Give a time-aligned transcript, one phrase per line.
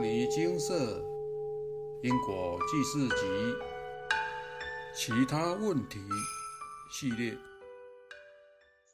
[0.00, 1.04] 尼金色
[2.02, 3.26] 因果记事集
[4.94, 5.98] 其他问题
[6.90, 7.36] 系列。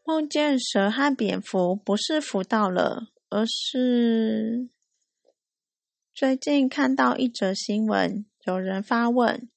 [0.05, 4.69] 梦见蛇和蝙蝠不是福到了，而是
[6.13, 9.49] 最近看到一则新闻，有人发问：“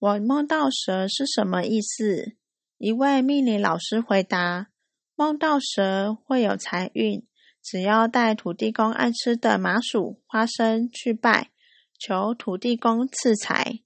[0.00, 2.32] 我梦到蛇是什么意思？”
[2.78, 4.68] 一位命理老师回答
[5.14, 7.26] ：“梦到蛇会有财运。”
[7.62, 11.50] 只要带土地公爱吃的麻薯、花生去拜，
[11.98, 13.80] 求土地公赐财。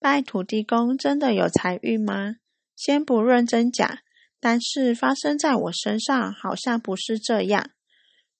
[0.00, 2.36] 拜土地公真的有财运吗？
[2.76, 4.02] 先不论真假，
[4.40, 7.70] 但是发生在我身上好像不是这样。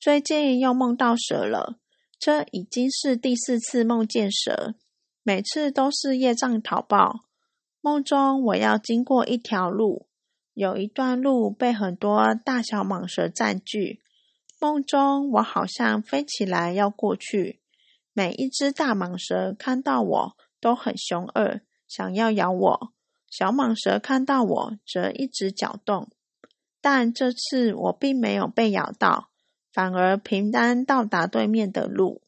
[0.00, 1.78] 最近又梦到蛇了，
[2.18, 4.74] 这已经是第四次梦见蛇，
[5.22, 7.20] 每次都是业障讨报。
[7.80, 10.06] 梦中我要经过一条路，
[10.52, 14.00] 有一段路被很多大小蟒蛇占据。
[14.64, 17.60] 梦中，我好像飞起来要过去。
[18.14, 22.92] 每一只大蟒蛇看到我都很凶恶，想要咬我；
[23.28, 26.08] 小蟒蛇看到我则一直搅动。
[26.80, 29.28] 但这次我并没有被咬到，
[29.70, 32.22] 反而平安到达对面的路。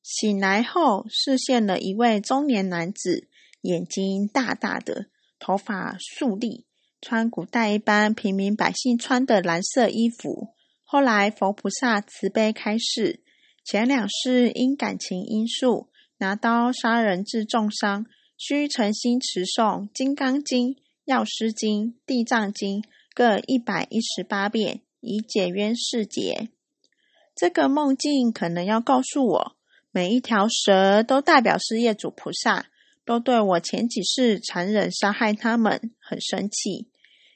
[0.00, 3.26] 醒来后，视线了一位中年男子，
[3.62, 5.06] 眼睛大大的，
[5.40, 6.66] 头发竖立，
[7.00, 10.53] 穿古代一般平民百姓穿的蓝色衣服。
[10.94, 13.18] 后来，佛菩萨慈悲开示，
[13.64, 20.68] 前两世因感情因素拿刀杀人致重伤，需诚心持诵《金刚经》
[21.04, 22.80] 《药师经》《地藏经》
[23.12, 26.48] 各一百一十八遍，以解冤释结。
[27.34, 29.56] 这个梦境可能要告诉我，
[29.90, 32.66] 每一条蛇都代表是业主菩萨，
[33.04, 36.86] 都对我前几世残忍杀害他们很生气，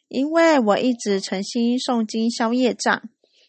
[0.06, 3.02] 因为我一直诚心诵经消业障。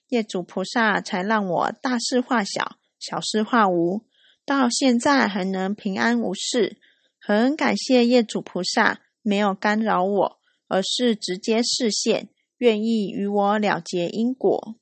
[0.09, 4.05] 业主菩萨才让我大事化小，小事化无，
[4.45, 6.77] 到现在还能平安无事，
[7.19, 14.75] 很感谢业主菩萨没有干扰我，而是直接示现，愿意与我了结因果。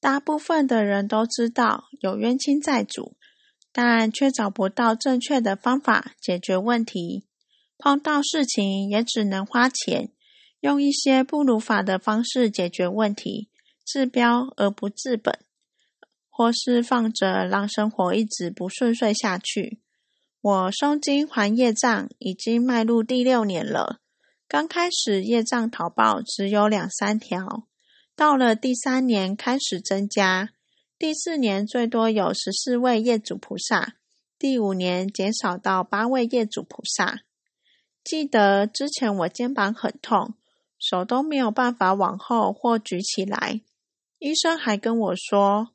[0.00, 3.16] 大部分的人都知道有冤亲债主，
[3.72, 7.24] 但却找不到正确的方法解决问题，
[7.78, 10.10] 碰到事情也只能花钱，
[10.60, 13.48] 用一些不如法的方式解决问题。
[13.84, 15.38] 治标而不治本，
[16.30, 19.80] 或是放着让生活一直不顺遂下去。
[20.40, 24.00] 我松金还业障已经迈入第六年了。
[24.46, 27.66] 刚开始业障逃报只有两三条，
[28.14, 30.50] 到了第三年开始增加，
[30.98, 33.94] 第四年最多有十四位业主菩萨，
[34.38, 37.20] 第五年减少到八位业主菩萨。
[38.04, 40.34] 记得之前我肩膀很痛，
[40.78, 43.62] 手都没有办法往后或举起来。
[44.24, 45.72] 医生还跟我说：“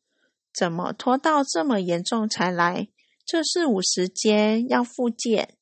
[0.52, 2.88] 怎么拖到这么严重才来？
[3.24, 5.54] 这是五时间要复健。”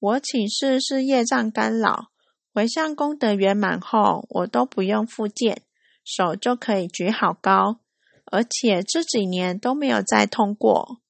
[0.00, 2.06] 我请示是业障干扰，
[2.54, 5.60] 回向功德圆满后，我都不用复健，
[6.02, 7.80] 手就可以举好高，
[8.32, 11.02] 而且这几年都没有再痛过。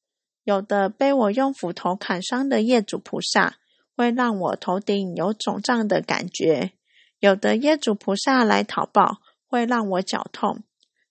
[0.42, 3.58] 有的被我用斧头砍伤的业主菩萨，
[3.96, 6.72] 会让我头顶有肿胀的感觉；
[7.20, 9.20] 有的业主菩萨来讨报。
[9.54, 10.64] 会让我脚痛，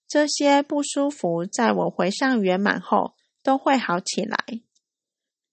[0.06, 4.36] 这些不舒服在我回向圆满后都会好起来。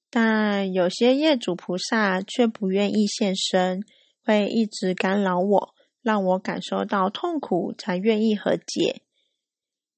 [0.10, 3.86] 但有些业主菩萨却不愿意现身，
[4.26, 9.04] 会一直干扰我，让我感受到痛苦才愿意和解。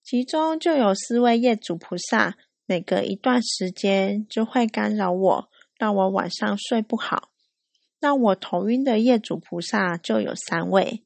[0.03, 2.37] 其中就有四位业主菩萨，
[2.67, 5.49] 每隔一段时间就会干扰我，
[5.79, 7.31] 让我晚上睡不好，
[7.99, 11.03] 让我头晕的业主菩萨就有三位。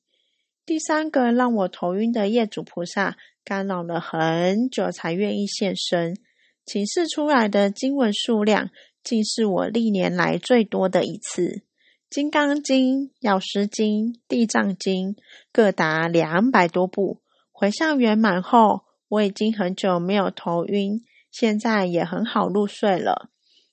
[0.67, 6.17] 第三个让我头晕的业主菩萨，干扰了很久才愿意现身，
[6.66, 8.69] 请示出来的经文数量，
[9.01, 11.41] 竟是我历年来最多的一次，
[12.09, 15.13] 《金刚经》《药师经》《地藏经》
[15.53, 17.22] 各达两百多部。
[17.53, 21.01] 回向圆满后，我已经很久没有头晕，
[21.31, 23.30] 现在也很好入睡了。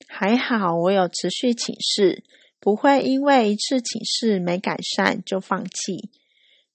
[0.06, 2.22] 还好我有持续请示，
[2.60, 6.10] 不会因为一次请示没改善就放弃。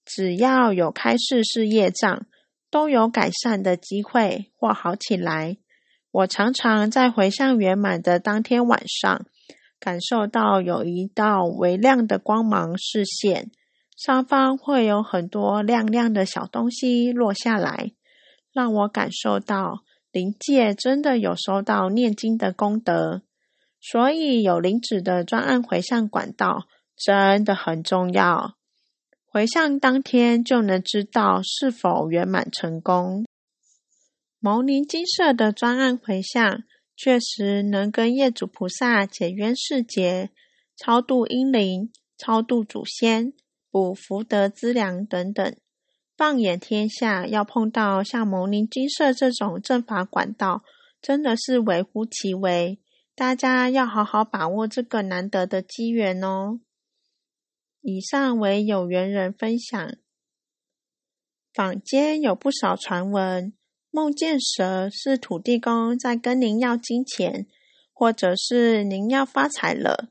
[0.04, 2.26] 只要有开示是业障，
[2.70, 5.56] 都有改善的机会或好起来。
[6.12, 9.24] 我常常在回向圆满的当天晚上，
[9.78, 13.50] 感受到有一道微亮的光芒视线，
[13.96, 17.92] 上方会有很多亮亮的小东西落下来，
[18.52, 23.22] 让我感受到灵界真的有收到念经的功德。
[23.80, 26.66] 所以有灵子的专案回向管道
[26.96, 28.56] 真的很重要。
[29.32, 33.24] 回向当天就能知道是否圆满成功。
[34.40, 36.64] 牟尼金舍的专案回向，
[36.96, 40.30] 确实能跟业主菩萨解冤释结、
[40.76, 43.32] 超度阴灵、超度祖先、
[43.70, 45.54] 补福德资粮等等。
[46.16, 50.64] 放眼天下，要碰到像牟尼金舍这种正法管道，
[51.00, 52.80] 真的是微乎其微。
[53.14, 56.58] 大家要好好把握这个难得的机缘哦。
[57.80, 59.96] 以上为有缘人分享。
[61.52, 63.52] 坊间有不少传闻。
[63.92, 67.48] 梦见蛇是土地公在跟您要金钱，
[67.92, 70.10] 或者是您要发财了。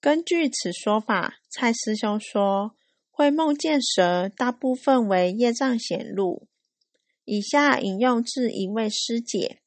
[0.00, 2.74] 根据此说法，蔡师兄说
[3.08, 6.48] 会梦见蛇，大部分为业障显露。
[7.24, 9.60] 以下引用自一位师姐：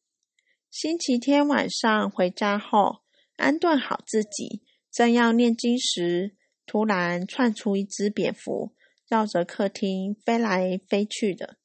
[0.69, 3.03] 星期天晚上回家后，
[3.37, 4.61] 安顿好自己，
[4.91, 6.35] 正要念经时，
[6.65, 8.71] 突然窜出一只蝙蝠，
[9.07, 11.57] 绕着客厅飞来飞去的。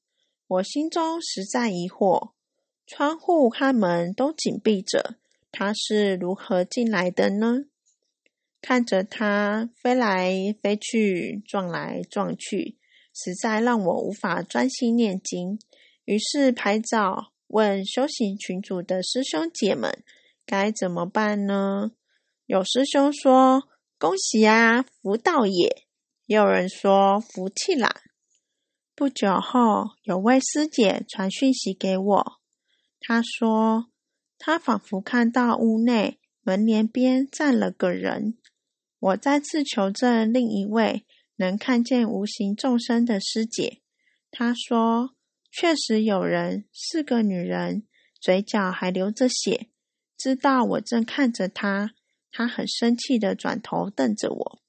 [0.47, 2.33] 我心中实在疑惑，
[2.87, 5.17] 窗户和门都紧闭着，
[5.53, 7.65] 它是如何进来的呢？
[8.61, 12.77] 看着它飞来飞去、撞来撞去，
[13.15, 15.59] 实在让我无法专心念经。
[16.05, 20.03] 于是拍照问修行群组的师兄姐们
[20.44, 21.93] 该怎么办呢？
[22.47, 23.69] 有师兄说
[23.99, 25.85] ：“恭喜啊，福到也。”
[26.27, 28.03] 也有人说：“福气啦。”
[28.95, 32.33] 不久后，有位师姐传讯息给我，
[33.00, 33.87] 她说
[34.39, 38.39] 她仿佛看到屋内门帘边站了个人。
[39.00, 41.06] 我再次求证另一位
[41.37, 43.81] 能看见无形众生的师姐，
[44.31, 45.15] 她说
[45.51, 47.87] 确实有人，是个女人，
[48.21, 49.69] 嘴角还流着血。
[50.17, 51.94] 知道我正看着她，
[52.31, 54.63] 他很生气的转头瞪着我。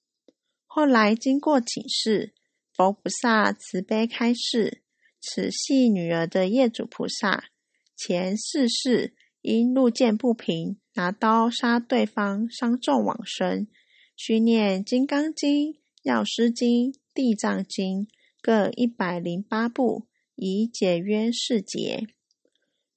[0.65, 2.33] 后来经过请示。
[2.71, 4.81] 佛菩萨慈悲开示：
[5.19, 7.49] 此系女儿的业主菩萨，
[7.93, 13.67] 前世世因路见不平，拿刀杀对方，伤重往生，
[14.15, 15.73] 需念《金刚经》
[16.03, 18.05] 《药师经》《地藏经》
[18.41, 22.07] 各一百零八部，以解冤释结。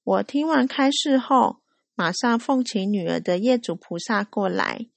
[0.05, 1.57] 我听完开示后，
[1.95, 4.87] 马上奉请女儿的业主菩萨过来，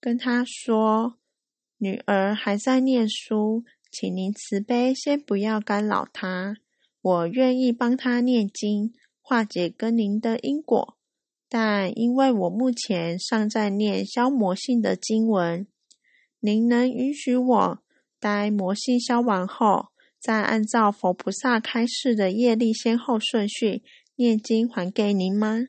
[0.00, 1.18] 跟他说。
[1.78, 6.58] 女儿还在念书，请您慈悲，先不要干扰她。
[7.00, 10.96] 我愿意帮她念经，化解跟您的因果。
[11.48, 15.66] 但因为我目前尚在念消魔性的经文，
[16.38, 17.82] 您能允许我
[18.20, 19.88] 待魔性消完后，
[20.20, 23.82] 再按照佛菩萨开示的业力先后顺序
[24.22, 25.66] 念经还给您吗？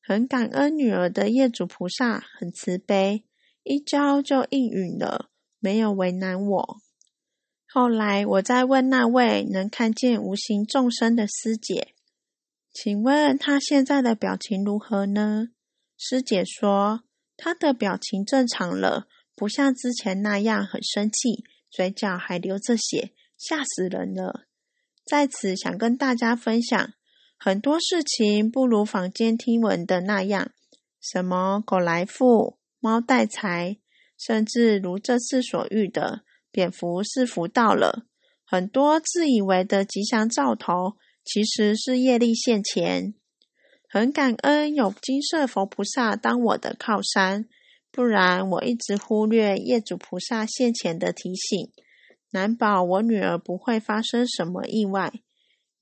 [0.00, 3.24] 很感恩女儿的业主菩萨很慈悲。
[3.64, 6.76] 一招就应允了，没有为难我。
[7.66, 11.94] 后来我再问那位能看见无形众生的师姐，
[12.72, 15.48] 请问她现在的表情如何呢？
[15.96, 17.02] 师姐说
[17.36, 24.46] 她的表情正常了，不像之前那样很生气，嘴角还流着血，吓死人了。
[25.06, 26.92] 在此想跟大家分享，
[27.44, 30.50] 很多事情不如坊间听闻的那样，
[30.98, 32.56] 什么狗来富。
[32.80, 33.76] 猫带财，
[34.16, 38.06] 甚至如这次所遇的蝙蝠是福到了。
[38.46, 43.12] 很多自以为的吉祥兆头，其实是业力现前。
[43.90, 47.46] 很感恩有金色佛菩萨当我的靠山，
[47.92, 51.70] 不然我一直忽略业主菩萨现前的提醒，
[52.30, 55.12] 难保我女儿不会发生什么意外。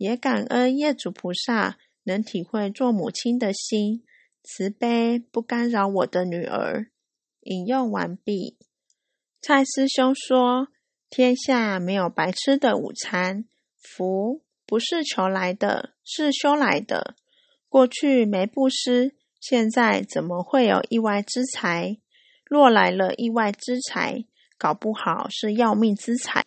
[0.02, 4.02] 也感恩业主菩萨能体会做母亲的心，
[4.42, 6.90] 慈悲不干扰我的女儿。
[7.42, 8.59] 引用完毕。
[9.40, 10.66] 蔡师兄说
[11.09, 13.44] ：“天下没有白吃的午餐，
[13.78, 17.14] 福不是求来的，是修来的。
[17.68, 21.99] 过去没布施，现在怎么会有意外之财？
[22.44, 24.25] 若来了意外之财，
[24.59, 26.44] 搞不好是要命之财。”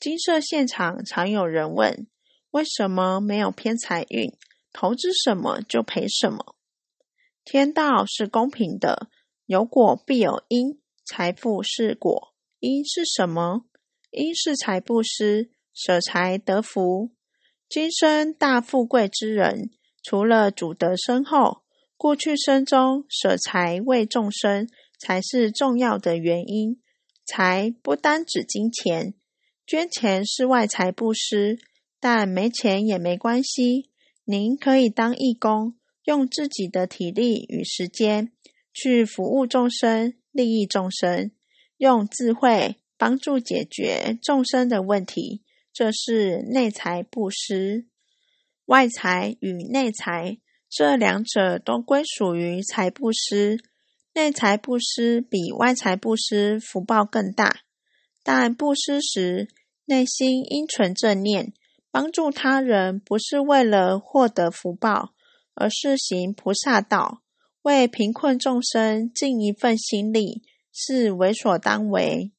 [0.00, 2.08] 金色现场常有人问
[2.56, 4.32] ：“为什么没有偏财运？
[4.72, 6.56] 投资什么就赔什么？”
[7.44, 9.10] 天道是公平的。
[9.44, 13.66] 有果必有因，财富是果，因是什么？
[14.10, 17.10] 因是财布施，舍财得福。
[17.68, 19.68] 今生大富贵之人，
[20.02, 21.62] 除了主德深厚，
[21.98, 24.66] 过去生中舍财为众生，
[24.98, 26.80] 才是重要的原因。
[27.26, 29.12] 财不单指金钱，
[29.66, 31.58] 捐钱是外财布施，
[32.08, 33.90] 但没钱也没关系。
[34.24, 38.30] 您可以当义工，用自己的体力与时间。
[38.72, 41.32] 去服务众生，利益众生，
[41.78, 47.88] 用智慧帮助解决众生的问题，这是内财布施。
[48.66, 50.38] 外财与内财
[50.70, 53.58] 这两者都归属于财布施。
[54.14, 57.62] 内财布施比外财布施福报更大，
[58.22, 59.48] 但布施时
[59.86, 61.52] 内心应存正念，
[61.96, 65.14] 帮助他人不是为了获得福报，
[65.54, 67.22] 而是行菩萨道，
[67.62, 72.32] 为贫困众生尽一份心力，是为所当为。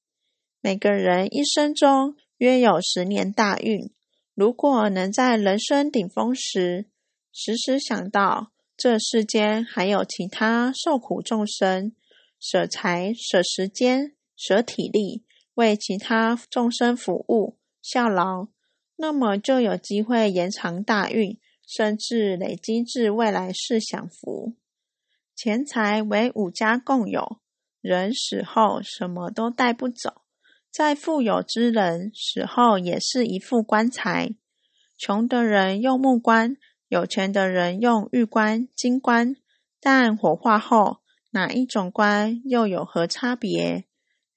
[0.61, 3.91] 每个人一生中约有十年大运，
[4.35, 6.85] 如果能在人生顶峰时，
[7.33, 8.51] 时时想到。
[8.77, 11.93] 这世间还有其他受苦众生，
[12.39, 15.23] 舍财、舍时间、舍体力，
[15.55, 18.49] 为其他众生服务、效劳，
[18.97, 24.55] 那么就有机会延长大运，甚至累积至未来世享福。
[25.35, 27.37] 钱财为五家共有，
[27.79, 30.21] 人死后什么都带不走。
[30.71, 34.35] 再富有之人死后也是一副棺材，
[34.97, 36.57] 穷的人用木棺。
[36.89, 39.35] 有钱的人用玉棺、金棺，
[39.81, 40.99] 但火化后
[41.31, 43.85] 哪一种棺又有何差别？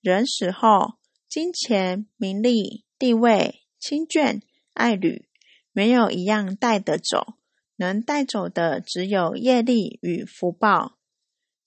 [0.00, 0.94] 人死后，
[1.28, 4.40] 金钱、名利、地位、亲眷、
[4.80, 5.28] 爱侣，
[5.72, 7.34] 没有一样带得走，
[7.76, 10.96] 能带走的只有业力与福报。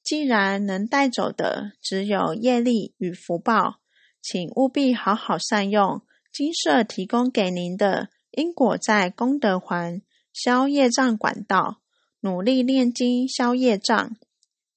[0.04, 3.82] 既然能带走的只有业力与福报，
[4.20, 6.02] 请务必好好善用
[6.32, 10.02] 金色提供给您的因果债功德环。
[10.34, 11.84] 消业障管道，
[12.22, 14.16] 努力念经消业障。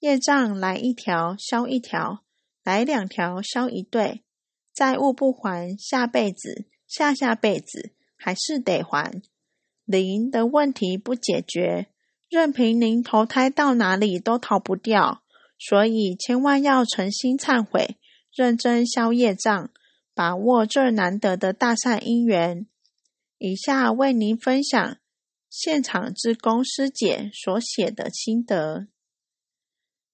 [0.00, 2.22] 业障来一条消一条，
[2.62, 4.22] 来两条消一对。
[4.74, 7.94] 债务不还，下辈子、下下辈子
[8.26, 9.22] 还是得还。
[9.84, 11.86] 灵的问题不解决，
[12.28, 15.22] 任凭您投胎到哪里都逃不掉。
[15.56, 17.96] 所以千万要诚心忏悔，
[18.34, 19.70] 认真消业障，
[20.12, 22.66] 把握这难得的大善因缘。
[23.38, 24.98] 以下为您分享。
[25.48, 28.88] 现场之公师姐所写的心得。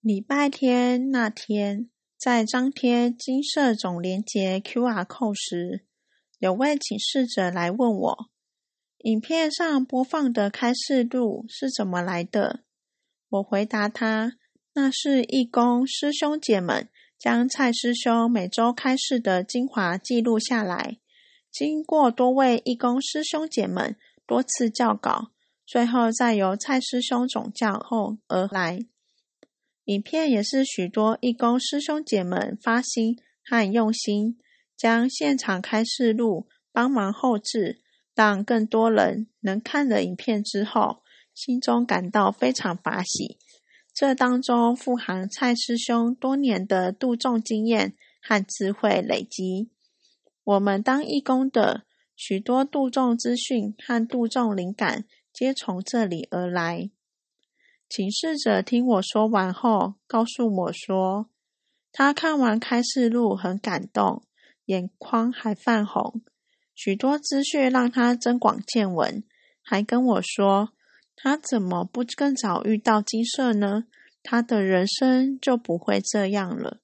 [0.02, 1.88] 礼拜天那天，
[2.18, 5.86] 在张贴金色总连结 QR code 时，
[6.42, 8.26] 有位请示者来问我：
[9.04, 12.64] 影片上播放的开示录是怎么来的？
[13.28, 14.32] 我回答他：
[14.74, 20.98] 那是义工师兄姐们将蔡师兄每周开示的精华记录下来，
[21.48, 23.94] 经过多位义工师兄姐们
[24.26, 25.30] 多次校稿。
[25.64, 28.80] 最后再由蔡师兄总教后而来，
[29.84, 34.40] 影片也是许多义工师兄姐们发心和用心，
[34.82, 37.80] 将现场开示录帮忙后置，
[38.16, 43.38] 让更多人能看了影片之后，心中感到非常法喜。
[43.94, 49.70] 这当中富含蔡师兄多年的度众经验和智慧累积，
[50.42, 51.84] 我们当义工的
[52.16, 55.04] 许多度众资讯和度众灵感。
[55.32, 56.90] 皆从这里而来。
[57.88, 61.30] 请示者听我说完后，告诉我说，
[61.92, 64.24] 他看完开示录很感动，
[64.66, 66.22] 眼眶还泛红，
[66.74, 69.24] 许多资讯让他增广见闻，
[69.62, 70.70] 还跟我说，
[71.16, 73.84] 他怎么不更早遇到金色呢？
[74.22, 76.80] 他的人生就不会这样了。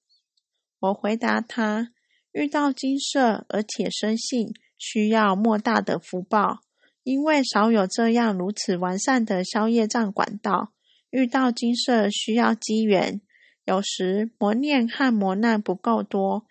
[0.80, 1.92] 我回答他，
[2.32, 6.60] 遇到金色而且深信，需要莫大的福报。
[7.04, 10.74] 因为少有这样如此完善的消业障管道，
[11.10, 13.22] 遇到金色需要机缘，
[13.64, 16.44] 有时磨练和磨难不够多，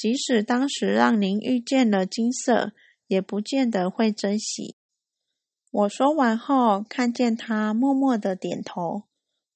[0.00, 2.72] 即使当时让您遇见了金色，
[3.06, 4.76] 也不见得会珍惜。
[5.70, 9.02] 我说完后，看见他默默的点头。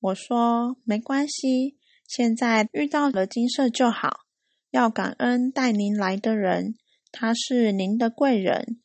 [0.00, 4.26] 我说没关系，现在遇到了金色就好，
[4.70, 6.74] 要感恩带您来的人，
[7.10, 8.82] 他是您的贵人。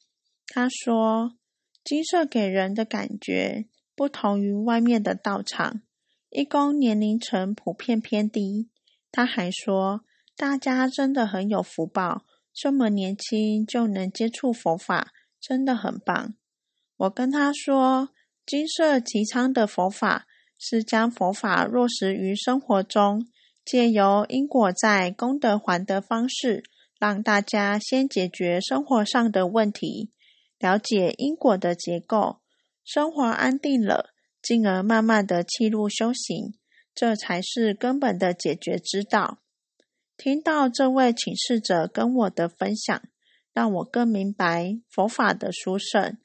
[0.47, 1.35] 他说。
[1.81, 5.81] 金色给人的感觉不同于外面的道场，
[6.29, 8.69] 义工年龄层普遍偏低。
[9.11, 10.03] 他还说，
[10.39, 16.33] 大家真的很有福报，这么年轻就能接触佛法，真的很棒。
[16.95, 18.11] 我跟他说，
[18.45, 20.27] 金色提倡的佛法
[20.57, 23.27] 是将佛法落实于生活中，
[23.65, 26.63] 借由因果债功德还的方式，
[26.97, 30.13] 让大家先解决生活上的问题。
[30.57, 32.39] 了解因果的结构，
[32.85, 36.53] 生活安定了，进而慢慢的契入修行，
[36.95, 39.39] 这才是根本的解决之道。
[40.19, 43.01] 听到这位请示者跟我的分享，
[43.53, 46.17] 让我更明白佛法的殊胜。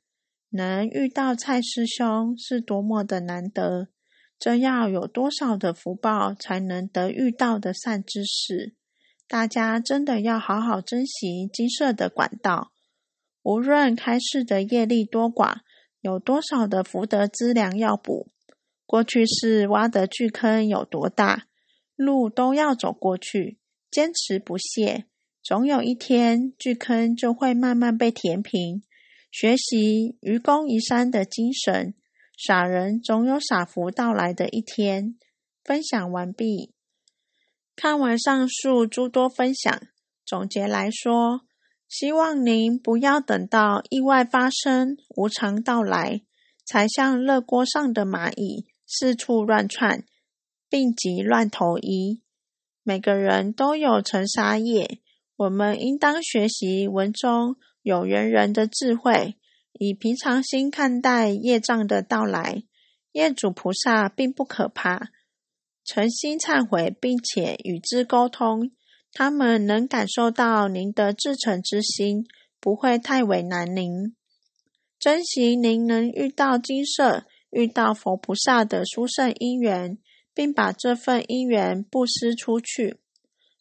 [0.50, 3.86] 能遇到蔡师兄是多么的难得，
[4.36, 8.74] 这要有多少的福报才能得遇到的善知识？
[9.28, 12.72] 大家真的要好好珍惜金色的管道。
[13.44, 15.58] 无论开示的业力多寡，
[16.00, 18.26] 有多少的福德资粮要补？
[18.86, 21.46] 过去是挖的巨坑有多大，
[21.94, 23.58] 路都要走过去，
[23.94, 25.04] 坚持不懈，
[25.40, 28.82] 总有一天巨坑就会慢慢被填平。
[29.30, 31.94] 学习愚公移山的精神，
[32.36, 35.14] 傻人总有傻福到来的一天。
[35.62, 36.74] 分享完毕。
[37.76, 39.80] 看完上述诸多分享，
[40.26, 41.42] 总结来说，
[41.88, 46.22] 希望您不要等到意外发生、无常到来，
[46.66, 50.04] 才像热锅上的蚂蚁四处乱窜，
[50.68, 52.23] 病急乱投医。
[52.86, 55.00] 每个人都有尘沙业，
[55.36, 59.36] 我们应当学习文中有缘人的智慧，
[59.72, 62.62] 以平常心看待业障的到来。
[63.12, 65.10] 业主菩萨并不可怕。
[65.82, 68.70] 诚心忏悔，并且与之沟通，
[69.12, 72.26] 他们能感受到您的至诚之心，
[72.60, 74.14] 不会太为难您。
[74.98, 79.98] 珍惜您能遇到金色、遇到佛菩萨的殊胜因缘，
[80.34, 82.98] 并把这份因缘布施出去。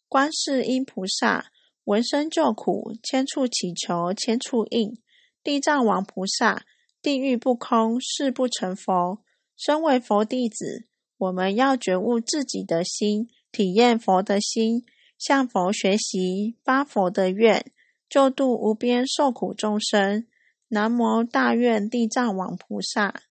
[0.08, 1.46] 观世音菩萨
[1.84, 4.98] 闻声救苦，千处祈求千处应。
[5.42, 6.64] 地藏王菩萨
[7.00, 9.22] 地狱不空，誓不成佛。
[9.56, 10.88] 身为佛弟子。
[11.16, 14.84] 我们要觉悟自己的心，体验佛的心，
[15.16, 17.70] 向佛学习，发佛的愿，
[18.08, 20.26] 救度无边受苦众生。
[20.68, 23.22] 南无大愿地藏王菩萨。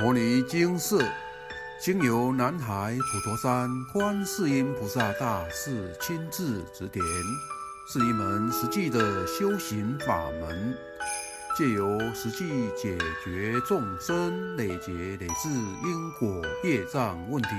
[0.00, 0.96] 摩尼经释，
[1.78, 7.04] 经由南海普陀山观世音菩萨大士亲自指点，
[7.86, 10.74] 是一门实际的修行法门。
[11.54, 14.90] 借由实际解决众生累劫
[15.20, 17.50] 累世因果业障问题，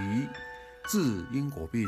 [0.89, 1.87] 治因果病，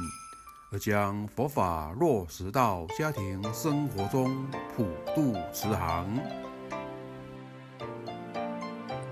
[0.72, 4.45] 而将佛法落实到家庭生活中，
[4.77, 6.42] 普度慈航。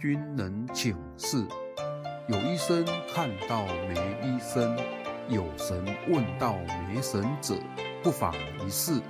[0.00, 1.44] 君能请示。
[2.28, 4.78] 有医生看到没医生，
[5.28, 6.56] 有神问到
[6.88, 7.54] 没神者，
[8.02, 8.32] 不妨
[8.64, 9.00] 一试。